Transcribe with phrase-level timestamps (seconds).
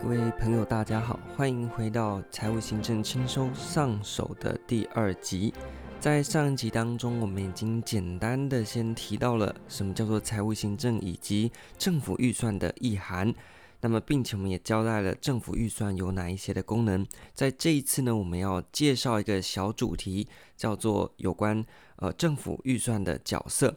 [0.00, 5.52] 各位朋友，大家好，欢迎回到财务行政轻松上手的第二集。
[5.98, 13.34] 在上一集当中，我们已经简单的先提到了什么叫做财务行政以及政府预算的意涵。
[13.80, 17.06] 那么，并且我们也交代了政府预算有哪一些的功能。
[17.34, 21.64] 在这一次呢，我们要介绍一个小主题，叫做有关
[21.96, 23.76] 呃政府预算的角色。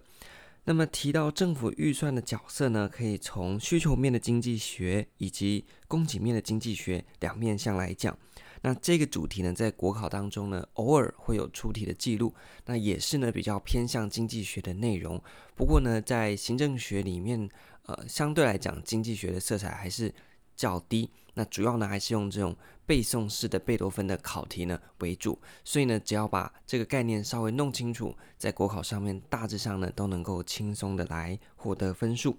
[0.65, 8.15] 那么提到政府预算的角色呢，可以从需求面的经济学以及供给面的经济学两面向来讲。
[8.61, 15.19] 那这个主题呢，在国考当中呢，偶尔会有出题的记录，那也是呢比较偏向经济学的内容。
[15.55, 17.49] 不过呢，在行政学里面，
[17.83, 20.13] 呃，相对来讲，经济学的色彩还是
[20.55, 21.09] 较低。
[21.39, 22.53] 那主要呢，还是用这种
[22.85, 25.39] 背诵式的贝多芬的考题呢为主。
[25.63, 32.37] 所以呢，只要把这个概念稍微弄清楚，在国考上面大致上呢，都能够轻松的来获得分数。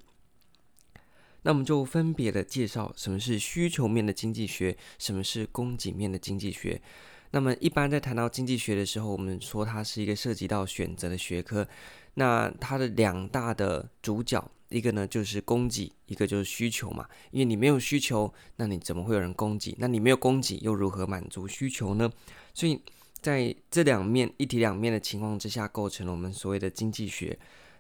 [1.41, 6.83] 那我们就分别的介绍什么是需求面的经济学，什么是供给面的经济学。
[7.31, 11.67] 那么一般在谈到经济学的时候，我们说它是一个涉及到选择的学科。
[12.13, 17.07] 那它的两大的主角，一个呢就是供给，一个就是需求嘛。
[17.31, 19.77] 因为你没有需求，那你怎么会有人供给？
[19.79, 22.11] 那你没有供给，又如何满足需求呢？
[22.55, 22.81] 所以
[23.21, 27.39] 在这两面一体两面的情况之下，构成了我们所谓的经济学。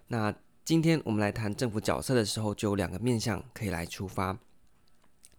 [0.08, 4.38] 那今天我们来谈政府角色的时候，就有两个面向可以来出发。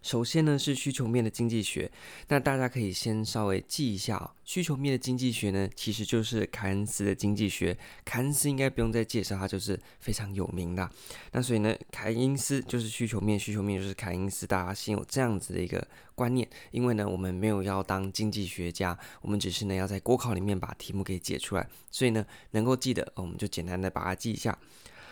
[0.01, 1.91] 首先呢是需求面的经济学，
[2.27, 7.77] 那大家可以先稍微记一下啊、需求面的经济学呢，其实就是凯恩斯的经济学。
[8.03, 10.89] 凯恩斯应该不用再介绍，他就是非常有名的。
[11.31, 14.47] 那所以呢，凯恩斯就是需求面，需求面就是凯恩斯。
[14.47, 24.57] 大家先有这样子的一个观念，因为呢，我们没有要当经济学家，我们只是呢要在国考里面把题目给解出来，所以呢，能够记得，我们就简单的把它记一下。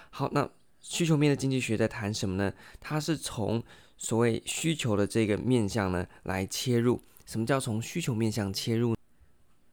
[0.09, 0.49] 好，那
[0.81, 2.51] 需求面的经济学在谈什么呢？
[2.79, 3.63] 它是从
[3.99, 6.99] 所谓需求的这个面向呢来切入。
[7.25, 8.95] 什么叫从需求面向切入？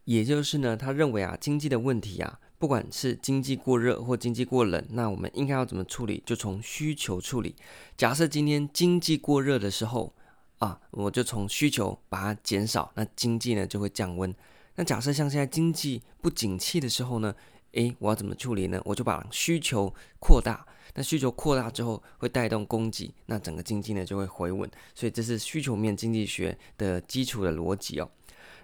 [0.05, 6.23] 也就是呢，他认为啊，经济的问题啊，不管是经济过热或经济过冷，那我们应该要怎么处理？
[6.27, 7.55] 就从需求处理。
[7.97, 10.13] 假设今天经济过热的时候
[10.59, 14.35] 啊，我就从需求把它减少，那经济呢就会降温。
[14.75, 17.35] 那假设像现在经济不景气的时候呢？
[17.77, 18.81] 诶，我要怎么处理呢？
[18.85, 24.69] 我就把需求扩大，那需求扩大之后会带动供给，那整个经济呢就会回稳。
[24.95, 28.11] 所以这是需求面经济学的基础的逻辑哦。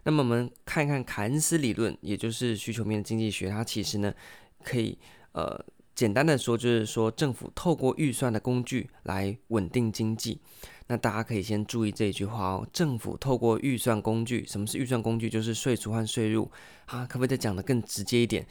[0.05, 4.13] 那么我们看一看凯恩斯理论，也就是需求面经济学，它其实呢
[4.65, 4.99] 可以
[5.33, 5.63] 呃
[5.95, 10.41] 简单的说，就是说政府透过预算的工具来稳定经济。
[10.89, 15.31] 那大家可以先注意这一句话哦，政府透过预算工具，什么是预算工具？
[15.31, 16.51] 就是税除和税入
[16.87, 17.07] 啊。
[17.07, 18.47] 可不可以再讲得更直接一点？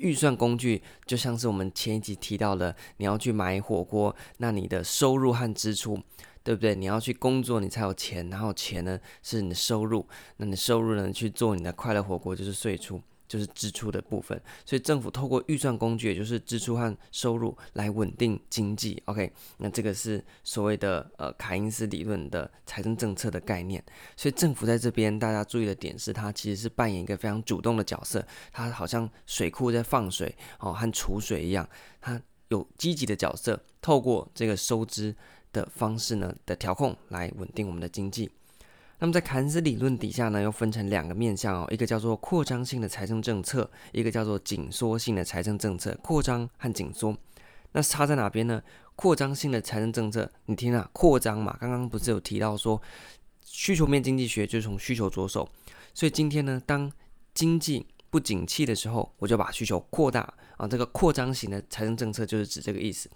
[0.00, 6.00] 预算工具就像是我们前一集提到的，你要去买火锅，那你的收入和支出，
[6.42, 6.74] 对不对？
[6.74, 10.06] 你要去工作，你才有钱，然后钱呢是你的收入，
[10.38, 13.00] 那你收入呢去做你的快乐火锅就是税出。
[13.30, 19.00] 就是支出的部分，所以政府透过预算工具，也就是支出和收入来稳定经济。
[19.04, 23.80] OK，那这个是所谓的呃凯恩斯理论的财政政策的概念。
[24.16, 31.68] 所以政府在这边大家注意的点是，它其实是扮演一个非常主动的角色，它好像水库在放水哦，和储水一样，
[32.00, 35.14] 它有积极的角色，透过这个收支
[35.52, 38.28] 的方式呢的调控来稳定我们的经济。
[39.02, 45.98] 那么在凯恩斯理论底下呢，又分成两个面向哦，一个叫做扩张性的财政政策，一个叫做紧缩性的财政政策。
[46.02, 47.16] 扩张和紧缩，
[47.72, 48.62] 那差在哪边呢？
[48.94, 52.78] 扩张性的财政政策，你听啊，扩张嘛，刚刚不是有提到说，
[53.42, 55.48] 需求面经济学就是从需求着手，
[55.94, 56.92] 所以今天呢，当
[57.32, 63.08] 经济不景气的时候，我就把需求扩大啊，这个扩张型的财政政策就是指这个意思。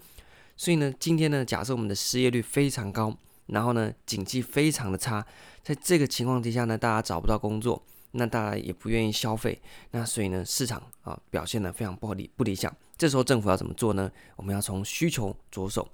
[0.57, 3.15] 所以呢，今天呢，假设我们的失业率非常高。
[3.47, 5.25] 然后呢，景气非常的差，
[5.63, 9.61] 在这个情况底下呢，大家找不到工作，那大家也不愿意消费，
[9.91, 12.75] 那所以呢，市场啊表现得非常不理不理想。
[12.97, 14.11] 这时候政府要怎么做呢？
[14.35, 15.87] 我们要从需求着手。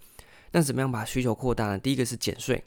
[0.52, 1.80] 那怎么样把需求扩大呢？
[1.80, 2.64] 第一个是减税。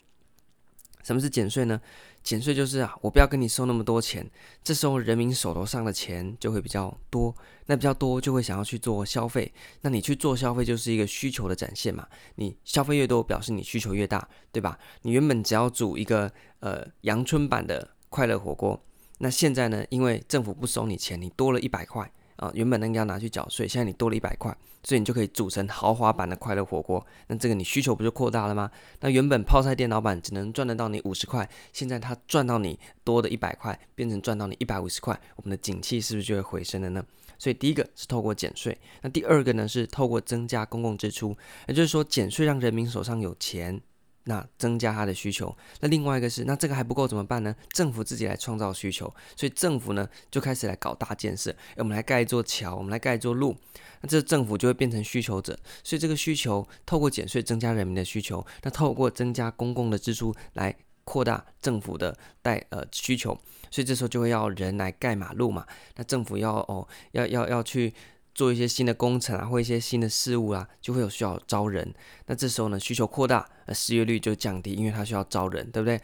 [1.05, 1.81] 什么是减税呢？
[2.25, 4.29] 减税就是啊，我不要跟你收那么多钱，
[4.65, 7.33] 这时候人民手头上的钱就会比较多，
[7.67, 9.53] 那比较多就会想要去做消费，
[9.83, 14.79] 那你去做消费就是一个需求的展现嘛，你消费越多，表示你需求越大，对吧？
[15.03, 18.83] 你原本只要煮一个呃阳春版的快乐火锅，
[19.19, 27.05] 那现在呢，因为政府不收你钱，你多了一百块，啊，原本那个要拿去缴税，现在你多了一百块，所以你就可以组成豪华版的快乐火锅。
[27.29, 28.71] 那这个你需求不就扩大了吗？
[29.01, 37.05] 那原本泡菜店老板只能赚得到你五十块，现在他赚到你多的一百块，变成赚到你一百五十块，我们的景气是不是就会回升了呢？
[37.39, 41.37] 所以第一个是透过减税，那第二个呢是透过增加公共支出，
[41.69, 43.81] 也就是说减税让人民手上有钱。
[44.25, 47.55] 那增加他的需求，那另外一个是，那这个还不够怎么办呢？
[47.73, 49.07] 政府自己来创造需求，
[49.37, 53.55] 所以政府呢就开始来搞大建设，我们来盖一座桥，我们来盖一座路，
[54.01, 60.75] 那这政府就会变成需求者，所以这个需求透过减税增加人民的需求，那透过增加公共的支出来
[61.05, 63.39] 扩大政府的带呃需求，
[63.71, 65.67] 所以这时候就会要人来盖马路嘛，
[65.97, 67.93] 那政府要哦要要要去。
[68.35, 71.95] 做一些新的工程啊，或一些新的事物啊，就会有需要招人。
[72.27, 76.01] 那这时候呢，需求扩大，失业率就降低，因为它需要招人，对不对？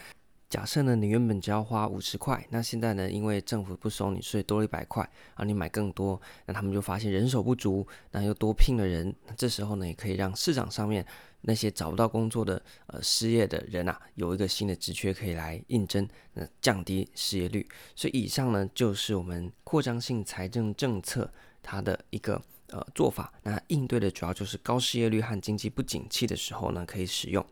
[0.49, 9.15] 假设呢，你原本只要花五十块，那现在呢，因为政府不收你税，多了一百块，啊，你买更多，那他们就发现人手不足，那又多聘了人。
[9.27, 11.07] 那这时候呢，也可以让市场上面
[11.43, 17.69] 那些找不到工作的呃失业的人啊，有一个新的职缺可以来应征，那降低失业率。
[17.95, 21.33] 所以以上呢，就是我们扩张性财政政策。
[21.63, 27.45] 它的一个呃做法，那应对的主要就是高失业率和经济不景气的时候呢，可以使用。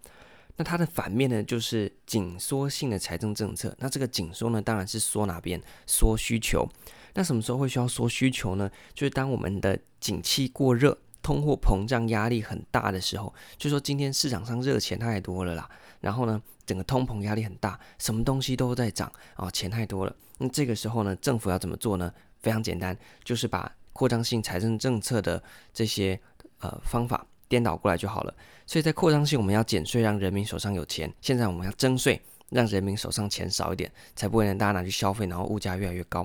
[0.57, 3.73] 那它的反面呢，就是紧缩性的财政政策。
[3.79, 5.63] 那这个紧缩呢，当然是缩哪边？
[5.87, 6.69] 缩需求。
[7.15, 8.69] 那什么时候会需要缩需求呢？
[8.93, 15.69] 就是当我们的景气过热，通货膨胀压力很大的时候，就说今天市场上热钱太多了啦，
[16.01, 20.17] 然后呢，整个通膨压力很大，什么东西都在涨啊，钱太多了。
[20.39, 22.13] 那这个时候呢，政府要怎么做呢？
[22.41, 25.43] 非常简单，就是把扩张性财政政策的
[25.75, 26.17] 这些
[26.61, 28.33] 呃方法颠倒过来就好了。
[28.65, 36.25] 所以在扩张性，我们要减税，让人民手上有钱；现在我们要征税，让人民手上钱少一点，才不会让大家拿去消费，然后物价越来越高。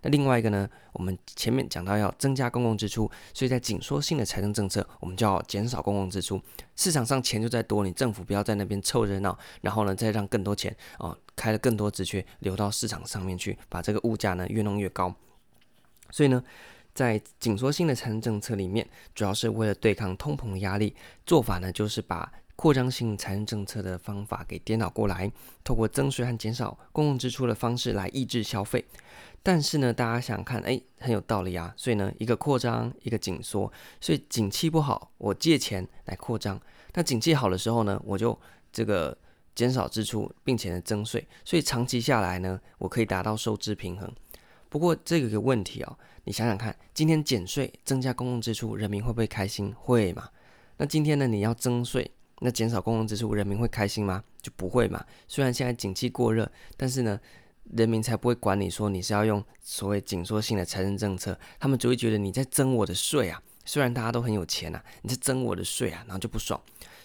[0.00, 6.42] 那另外一个呢，我们前面讲到要增加公共支出，所以在紧缩性的财政政策，我们就要减少公共支出。
[6.74, 15.14] 市场上钱就在多，你政府不要在那边凑热闹，然后呢再让更多钱哦开了更多职缺流到市场上面去，把这个物价呢越弄越高。
[16.10, 16.42] 所以呢。
[16.94, 20.94] 在紧缩性的财政政策里面，主要是为了对抗通膨的压力，
[21.24, 25.30] 做法呢就是把扩张性财政政策的方法给颠倒过来，
[25.64, 28.84] 透过增税和减少公共支出的方式来抑制消费。
[29.42, 31.74] 但是呢，大家想看，哎，很有道理啊。
[31.76, 33.72] 所以呢，一个扩张，一个紧缩。
[34.00, 36.56] 所以景气不好，我借钱来扩张；
[36.94, 38.38] 那景气好的时候呢，我就
[38.70, 39.16] 这个
[39.56, 41.26] 减少支出，并且呢增税。
[41.44, 44.08] 所以长期下来呢，我可以达到收支平衡。
[44.68, 49.74] 不过这个个问题哦，你想想看，今天减税增加公共支出，人民会不会开心？
[49.76, 50.28] 会嘛？
[50.76, 52.08] 那今天呢，你要增税，
[52.40, 54.22] 那减少公共支出，人民会开心吗？
[54.40, 55.04] 就不会嘛。
[55.26, 57.18] 虽然现在景气过热，但是呢，
[57.72, 63.42] 人民才不会管你说你是要用所谓紧缩性的财政政策，他们只会觉得你在增我的税啊。
[63.64, 66.60] 虽然大家都很有钱啊，你在增我的税啊，然后就不爽。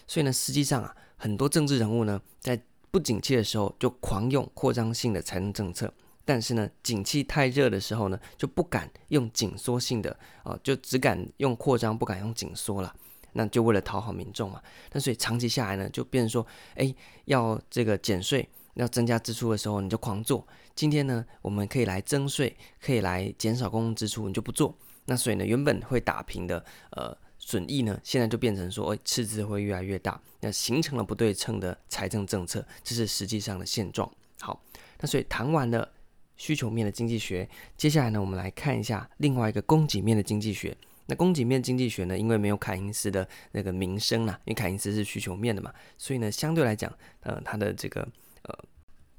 [0.06, 2.60] 所以呢，实际上啊，很多政治人物呢，在
[2.90, 5.92] 不景气的时候就狂用扩张性的财政政策。
[6.28, 10.14] 但是呢，景气太热的时候呢，就不敢用紧缩性的
[10.44, 12.94] 哦，就只敢用扩张，不敢用紧缩了。
[13.32, 14.60] 那就为了讨好民众嘛。
[14.92, 16.94] 那所以长期下来呢，就变成说，哎，
[17.24, 20.46] 要这个减税，要增加支出的时候，你就狂做。
[20.74, 24.76] 今天呢，我们可以来增税，可以来减少公共支出，你就不做。
[25.06, 34.12] 那所以呢，原本会打平的呃损益呢，现在就变成说，哎，赤字会越来越大，那形成了不对称的财政政策，这是实际上的现状。
[34.40, 34.62] 好，
[35.00, 35.90] 那所以谈完了。
[36.38, 37.46] 需求面的经济学，
[37.76, 40.74] 接下来呢，我们来看一下另外一个供给面的经济学。
[41.10, 48.06] 那供给面经济学呢，因为没有凯因斯的那个名声啦，因为凯因斯是需求面的嘛，所以呢，相对来讲，呃，它的这个
[48.42, 48.54] 呃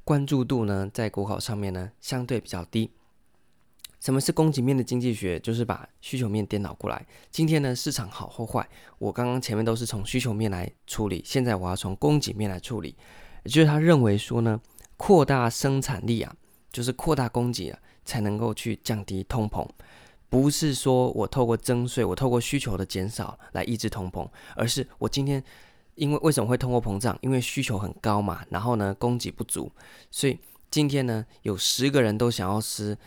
[0.04, 2.92] 关注度呢，在国考上面呢，相对比较低。
[4.00, 5.40] 什么是供给面的经济学？
[5.40, 7.06] 就是把需求面颠倒过来。
[7.32, 12.96] 今天呢，市场好或坏，我刚刚前面都是从需求面来处理，现在我要从供给面来处理。
[13.44, 14.62] 也就是他认为说呢，
[14.96, 16.36] 扩大生产力啊。
[16.72, 19.68] 就是扩大供给了，才能够去降低通膨，
[20.30, 25.44] 不是说我透过征税，我透过需求的减少来抑制通膨，而是我今天
[25.96, 27.18] 因为为什么会通货膨胀？
[27.22, 29.72] 因为需求很高嘛，然后呢，供给不足，
[30.12, 30.38] 所以
[30.70, 32.98] 今天呢，有十个人都想要吃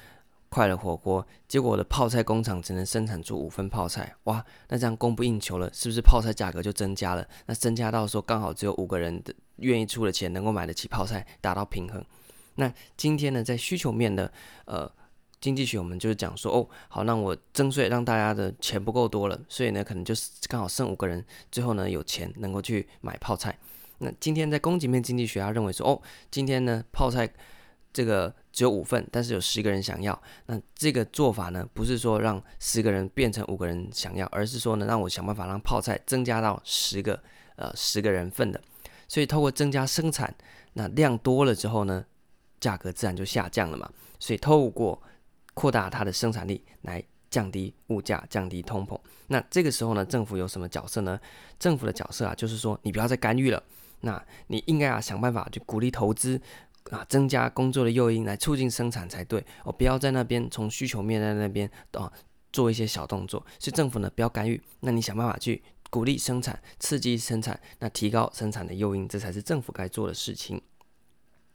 [0.49, 7.27] 快乐火锅，结果我的泡菜工厂只能生产出五份泡菜，哇，那这样供不应求了，是不是泡菜价格就增加了？
[7.47, 12.05] 那增加到说刚好只有五个人的愿意出的钱能够买得起泡菜，达到平衡。
[12.57, 14.31] 那今天呢，在需求面的
[14.67, 14.91] 呃
[15.41, 23.59] 经济学，我们就是讲说，哦，好，那我征税让大家的钱不够多了，所以呢，可能就是刚好剩五个人，最后呢有钱能够去买泡菜。
[23.99, 27.29] 那今天在供给面经济学，他认为说，哦，今天呢泡菜
[27.93, 37.23] 这个只有五份，但是有十个人想要，那这个做法呢，不是说让十个人变成五个人想要，而是说呢，让我想办法让泡菜增加到十个，
[37.57, 38.61] 呃，十个人份的。
[39.09, 40.35] 所以透过增加生产，
[40.73, 42.05] 那量多了之后呢，
[42.63, 43.91] 价格自然就下降了嘛。
[44.19, 45.03] 所以透过
[45.53, 48.99] 扩大它的生产力来降低物价，降低通膨。
[49.27, 51.21] 那这个时候呢，政府有什么角色呢？
[51.59, 53.63] 政府的角色啊，就是说你不要再干预了，
[54.01, 56.41] 那你应该啊想办法去鼓励投资。
[56.91, 62.13] 啊，增加工作的诱因来促进生产才对哦，不要在那边从需求面在那边啊
[62.53, 63.39] 做一些小动作。
[63.61, 70.61] 所以政府呢不要干预，那你想办法去鼓励生产、刺激生产，那提高生产的诱因，这才是政府该做的事情。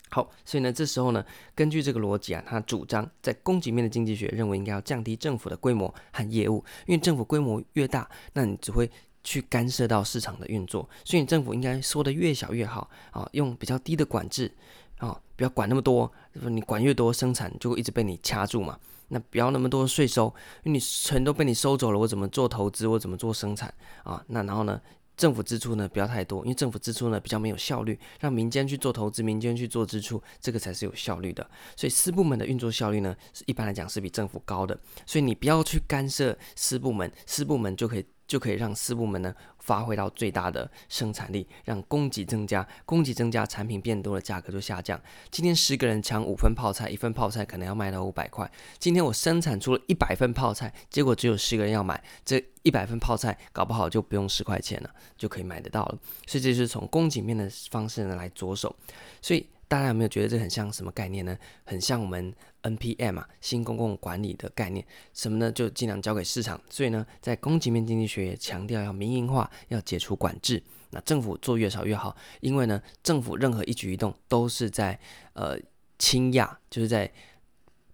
[0.09, 8.89] 好，所以呢这时候呢，根据这个逻辑啊，他主张在供给面的经济学认为应该要降低政府的规模和业务，因为政府规模越大，那你只会
[9.23, 14.51] 去干涉到市场的运作，所以政府应该缩得越小越好啊，用比较低的管制。
[14.99, 18.79] 啊、不要管那么多，你管越多，生产就会一直被你掐住嘛。
[19.09, 20.25] 那不要那么多税收，
[20.63, 22.87] 因为你全都被你收走了，我怎么做投资？
[22.87, 23.71] 我怎么做生产
[24.03, 24.23] 啊？
[24.29, 24.81] 那然后呢，
[25.17, 31.49] 政府支出呢不要太多，因为政府支出呢比较没有效率，让民间去做投资，民间去做支出，这个才是有效率的。
[31.75, 34.79] 所以私部门的运作效率呢，是一般来讲是比政府高的。
[35.05, 38.05] 所以你不要去干涉私部门，私部门就可以。
[38.27, 45.01] 就可以让四部门呢发挥到最大的生产力，让供给增加，供给增加，产品变多了，价格就下降。
[45.31, 48.51] 今天十个人抢五份泡菜，一份泡菜可能要卖到五百块。
[48.77, 55.97] 今天我生产出了一百份泡菜，结果只有十个人要买，这一百份泡菜搞不好就不用十块钱了，就可以买得到了。
[56.25, 58.75] 所以这是从供给面的方式呢来着手。
[59.21, 59.47] 所以。
[59.67, 61.37] 大家有没有觉得这很像什么概念呢？
[61.65, 64.85] 很像我们 NPM 啊，新公共管理的概念。
[65.13, 65.51] 什么呢？
[65.51, 66.61] 就尽量交给市场。
[66.69, 70.63] 所以呢，在供给面经济学强调要民营化，要解除管制。
[70.91, 74.97] 那政府做越少越好，因为呢，政府任何一举一动都是在
[75.33, 75.59] 呃
[75.99, 77.11] 侵压，就是在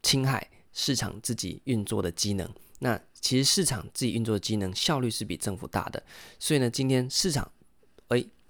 [0.03, 2.47] 侵害市场自己运作的机能。
[2.79, 6.03] 那其实市场自己运作的机能效率是比政府大的。
[6.37, 7.51] 所以呢，今天市场。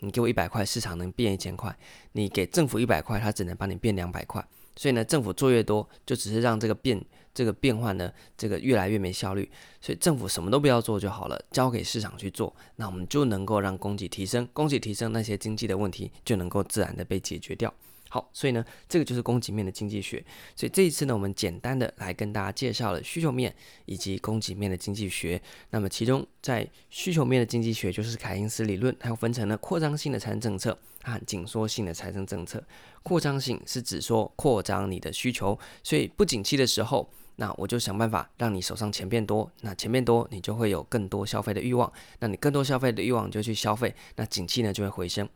[0.04, 1.72] 你给我一百块，市场能变一千块；
[2.12, 4.46] 你给政府一百块，它只能帮你变两百块。
[4.76, 9.50] 所以呢，政府做越多，就只是让这个变这个变换呢，这个越来越没效率。
[9.80, 17.74] 所以政府什么都不要做就好了，交给市场去做，那我们就能够让供给提升，供给提升，那些经济的问题就能够自然的被解决掉。
[18.14, 20.24] 好，所以呢，这个就是供给面的经济学。
[20.56, 23.52] 所以这一次呢，我们简单的来跟大家介绍了需求面
[23.86, 25.42] 以及供给面的经济学。
[25.72, 32.64] 那么其中在需求面的经济学，就是凯因斯理论，它又分成了扩张性的财政政策和紧缩性的财政政策。
[33.02, 45.28] 扩张性是指说扩张你的需求，所以不景气的时候，那我就想办法让你手上钱变多，那钱变多，你就会有更多消费的欲望，那你更多消费的欲望就去消费，那景气呢就会回升。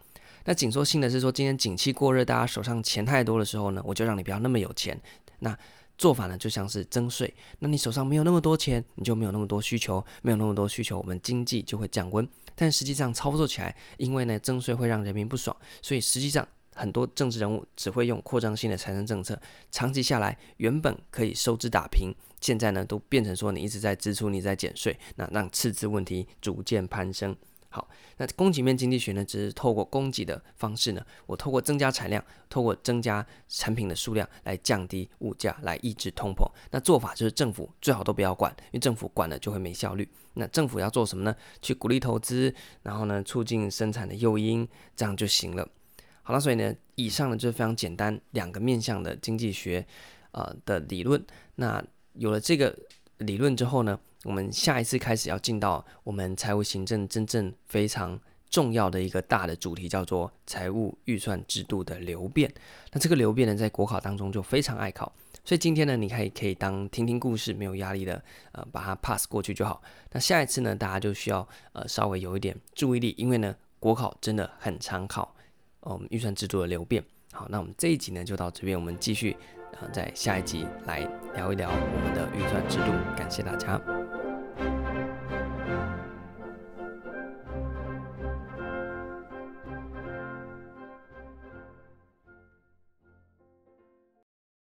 [0.47, 4.97] 那紧缩性的是说，今天景气过热，大家手上钱太多的时候呢，我就让你不要那么有钱。
[5.39, 5.55] 那
[5.97, 7.31] 做法呢，就像是征税。
[7.59, 12.25] 那你手上没有那么多钱，你就没有那么多需求，没有那么多需求，我们经济就会降温。
[12.55, 19.37] 但实际上操作起来，因为呢征税会让人民不爽，所以实际上很多政治人物只会用扩张性的财政政策，
[19.69, 27.35] 长期下来原本可以收支打平，现在呢都变成说你一直在支出，你在减税，那让赤字问题逐渐攀升。
[27.69, 36.49] 好，那供给面经济学呢，只是透过供给的方式呢，我透过增加产量，透过增加产品的数量来降低物价，来抑制通膨。
[36.71, 40.09] 那做法就是政府最好都不要管，因为政府管了就会没效率。
[40.33, 41.35] 那政府要做什么呢？
[41.61, 45.67] 去鼓励投资，然后呢，促进生产的诱因，这样就行了。
[46.23, 49.85] 好了，所以呢，以上呢就是非常简单两个面向的经济学，
[50.31, 51.23] 呃的理论。
[51.55, 51.83] 那
[52.13, 52.77] 有了这个
[53.17, 58.19] 理论之后呢，我们下一次开始要进到我们财务行政真正非常
[58.49, 62.51] 重要的一个大的主题，叫做财务预算制度的流变。
[62.91, 69.81] 那这个流变呢，在国考当中就非常爱考，所以今天呢，你可以可以当听听故事，没有压力的，呃，把它 pass 过去就好。
[70.11, 75.35] 那下一次呢，大家就需要呃稍微有一点注意力，因为呢，国考真的很常考，
[75.81, 77.03] 呃，我们预算制度的流变。
[77.33, 79.35] 好，那我们这一集呢就到这边，我们继续
[79.81, 80.99] 呃在下一集来
[81.35, 82.91] 聊一聊我们的预算制度。
[83.15, 83.96] 感谢大家。